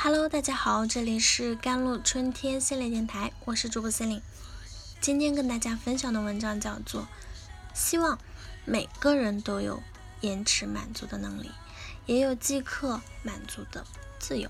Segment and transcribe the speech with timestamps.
[0.00, 4.22] Hello，大家好，这里是甘露春天系列电台，我是主播森林。
[5.00, 7.02] 今天跟大家分享的文章叫做
[7.74, 8.16] 《希望
[8.64, 9.82] 每个人都有
[10.20, 11.50] 延迟满足的能力，
[12.06, 13.84] 也有即刻满足的
[14.20, 14.48] 自由》。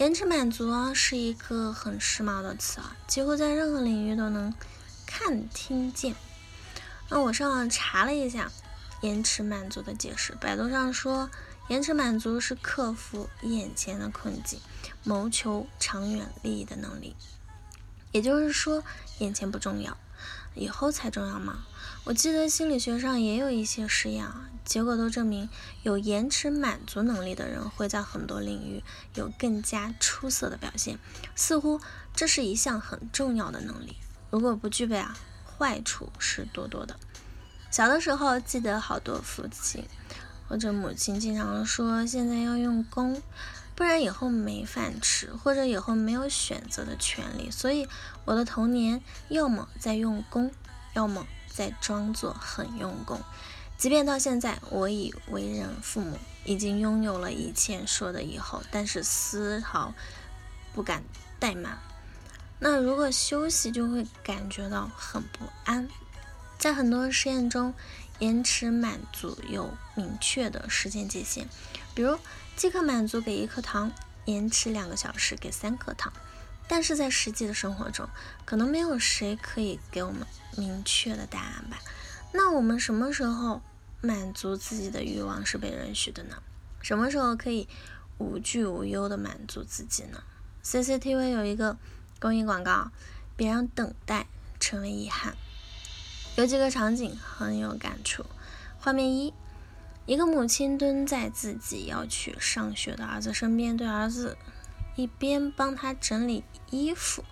[0.00, 4.52] 延迟满足啊，是一个很时髦的词啊，几乎在任何领域都能
[5.06, 6.16] 看听见。
[7.08, 8.50] 那我上网查了一下
[9.00, 11.30] 延迟满足的解释，百度上说。
[11.68, 14.58] 延迟满足是克服眼前的困境，
[15.04, 17.14] 谋求长远利益的能力。
[18.10, 18.82] 也就是说，
[19.18, 19.96] 眼前不重要，
[20.54, 21.66] 以后才重要吗？
[22.04, 25.50] 我记得心理学上也有一些实验啊，结果都证明，
[25.82, 28.82] 有延迟满足能力的人会在很多领域
[29.14, 30.98] 有更加出色的表现。
[31.36, 31.82] 似乎
[32.14, 33.98] 这是一项很重要的能力。
[34.30, 36.98] 如果不具备啊，坏处是多多的。
[37.70, 39.84] 小的时候记得好多父亲。
[40.48, 43.20] 或者母亲经常说，现在要用功，
[43.74, 47.50] 不然以后没饭吃，或者以后没有选择的权利。
[47.50, 47.86] 所以
[48.24, 50.50] 我的童年要么在用功，
[50.94, 53.20] 要么在装作很用功。
[53.76, 59.92] 即便到现在，我已为人父母，已经拥有了一切说的以后，但是丝毫
[60.74, 61.04] 不敢
[61.38, 61.78] 怠慢。
[62.58, 65.86] 那如果休息，就会感觉到很不安。
[66.58, 67.74] 在很多实验中。
[68.18, 71.46] 延迟满足有明确的时间界限，
[71.94, 72.18] 比如
[72.56, 73.92] 即刻满足给一颗糖，
[74.24, 76.12] 延迟两个小时给三颗糖。
[76.66, 78.08] 但是在实际的生活中，
[78.44, 81.78] 可能没有谁可以给我们明确的答案吧？
[82.32, 83.62] 那我们什么时候
[84.02, 86.42] 满足自己的欲望是被允许的呢？
[86.82, 87.66] 什么时候可以
[88.18, 90.22] 无惧无忧的满足自己呢
[90.62, 91.78] ？CCTV 有一个
[92.20, 92.90] 公益广告，
[93.34, 94.26] 别让等待
[94.60, 95.36] 成为遗憾。
[96.38, 98.24] 有几个场景很有感触。
[98.78, 99.34] 画面一，
[100.06, 104.38] 一个母亲蹲在自己要去上学的儿子身边，对儿子
[104.94, 107.24] 一边帮他整理衣服，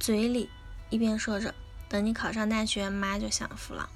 [0.00, 0.50] 嘴里
[0.90, 1.54] 一边说着
[1.88, 3.88] ：“等你考上大学，妈就享福了。”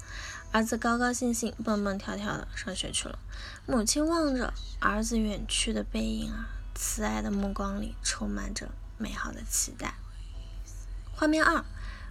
[0.53, 3.19] 儿子高高兴兴、蹦蹦跳跳的上学去了。
[3.65, 9.95] 母亲望着儿子远去的背影啊，慈爱的目光里充满着美好的期待。
[11.11, 11.65] 画面二。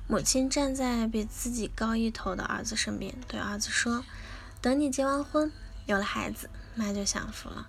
[0.08, 4.04] 母亲站在比自己高一头的儿子身边，对儿子说
[4.62, 5.50] ：“等你结完婚，
[5.86, 7.68] 有了孩子，妈就享福了。”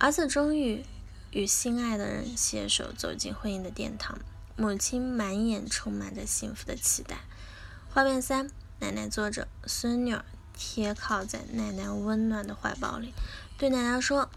[0.00, 0.82] 儿子终于
[1.30, 4.18] 与心爱的人携手走进婚姻的殿堂，
[4.56, 7.18] 母亲满眼充满着幸福的期待。
[7.90, 10.24] 画面三，奶奶坐着，孙女儿
[10.54, 13.12] 贴靠在奶奶温暖的怀抱里，
[13.58, 14.30] 对奶奶说：“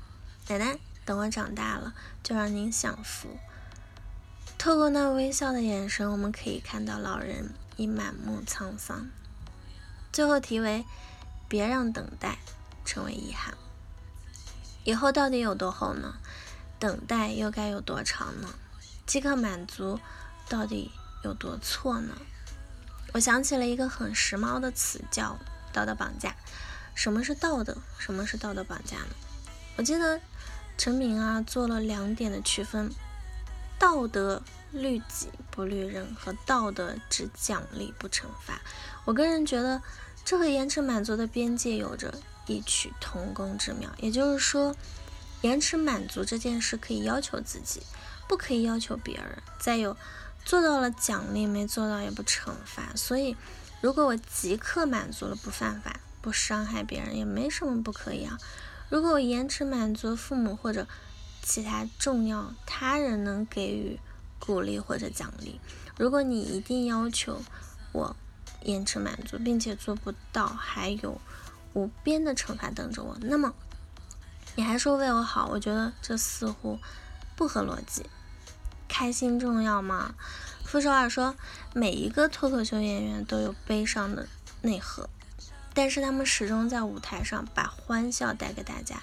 [0.50, 3.38] 奶奶，等我长大了，就让您享福。”
[4.62, 9.10] 透过那微笑的眼神，我们可以看到老人已满目沧桑。
[10.14, 10.86] 最后题为：
[11.48, 12.38] 别让等待
[12.86, 13.56] 成为遗憾。
[14.84, 16.14] 以后到底有多厚呢？
[16.78, 18.50] 等待又该有多长呢？
[19.08, 20.00] 即刻满足
[20.48, 20.92] 到底
[21.24, 22.16] 有多错呢？
[23.14, 25.40] 我想起了一个很时髦的词，叫
[25.74, 26.36] 道德绑架。
[26.94, 27.76] 什么是道德？
[27.98, 29.16] 什么是道德绑架呢？
[29.78, 30.22] 我记得
[30.78, 32.94] 陈明啊做了两点的区分。
[33.82, 38.62] 道德律己不律人和道德只奖励不惩罚，
[39.06, 39.82] 我个人觉得
[40.24, 42.14] 这和延迟满足的边界有着
[42.46, 43.90] 异曲同工之妙。
[43.98, 44.76] 也就是说，
[45.42, 47.82] 延迟满足这件事可以要求自己，
[48.28, 49.42] 不可以要求别人。
[49.58, 49.98] 再有，
[50.46, 52.94] 做到了奖励，没做到也不惩罚。
[52.96, 53.36] 所以，
[53.82, 58.38] 如果我即刻满足了，不犯法，不伤害别人，也没什么不可以啊。
[58.90, 60.86] 如果我延迟满足父母或者
[61.42, 64.00] 其他重要他人能给予
[64.40, 65.60] 鼓励或者奖励。
[65.98, 67.42] 如果你一定要求
[67.92, 68.16] 我
[68.64, 71.20] 延迟满足，并且做不到，还有
[71.74, 73.54] 无边的惩罚等着我，那么
[74.56, 75.48] 你还说为我好？
[75.48, 76.80] 我觉得这似乎
[77.36, 78.06] 不合逻辑。
[78.88, 80.16] 开心重要吗？
[80.66, 81.36] 傅首尔说，
[81.74, 84.28] 每一个脱口秀演员都有悲伤的
[84.62, 85.10] 内核，
[85.74, 89.02] 但是他们始终在舞台上把欢笑带给大家。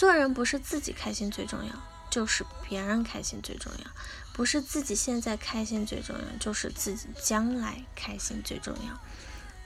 [0.00, 1.74] 做人不是自己开心最重要，
[2.08, 3.90] 就是别人开心最重要；
[4.32, 8.98] 不是自己现在开心最重要，就是自己将来开心最重要。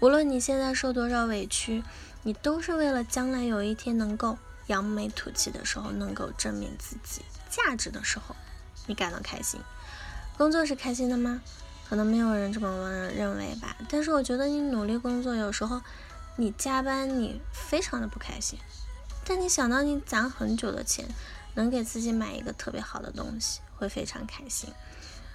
[0.01, 1.85] 无论你现在受多少委屈，
[2.25, 4.37] 你都是为了将来有一天能够
[4.67, 8.35] 扬眉吐气的时候，能够证明自己价值的时候，
[8.89, 9.61] 你感到开心。
[10.37, 11.41] 工作是开心的吗？
[11.89, 13.77] 可能没有人这么认为吧。
[13.89, 15.81] 但是我觉得你努力工作，有时候
[16.35, 18.59] 你加班，你非常的不开心。
[19.25, 21.07] 但你想到你攒很久的钱，
[21.55, 24.71] 能给自己买一个特别好的东西，会非常开心。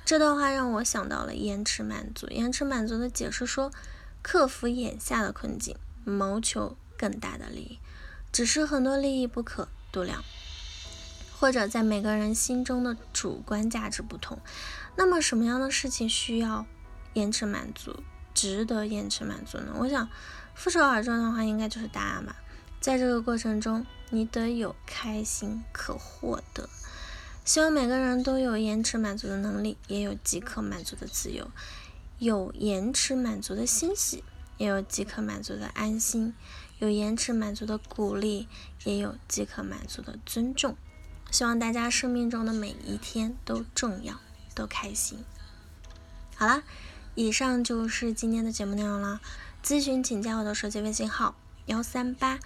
[0.06, 2.28] 这段话让我想到了延迟满足。
[2.28, 3.72] 延迟满足的解释说，
[4.22, 7.80] 克服眼下的困境，谋求更大的利益。
[8.32, 10.24] 只是很多利益不可度量。
[11.40, 14.38] 或者在每个人心中的主观价值不同。
[14.98, 16.66] 那么什么样的事情需要
[17.14, 18.04] 延迟满足，
[18.34, 19.74] 值得延迟满足呢？
[19.78, 20.10] 我想，
[20.54, 22.36] 负手而中的话，应该就是答案吧。
[22.80, 26.70] 在这个过程中，你得有开心可获得。
[27.44, 31.50] 希望每个人都有延迟满足的能力，也有即刻满足的自由，
[32.20, 34.24] 有延迟满足的欣喜，
[34.58, 36.34] 也有即刻满足的安心，
[36.78, 38.48] 有延迟满足的鼓励，
[38.84, 40.78] 也有即刻满足的尊重。
[41.32, 44.20] 希望大家生命中的每一天都重要，
[44.56, 45.24] 都开心。
[46.36, 46.64] 好了，
[47.16, 49.20] 以上就是今天的节目内容了。
[49.64, 51.36] 咨询请加我的手机微信号：
[51.66, 52.40] 幺三八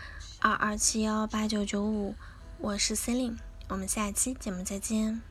[0.43, 2.15] 二二七幺八九九五，
[2.57, 3.37] 我是 Celine。
[3.69, 5.21] 我们下期节目再见。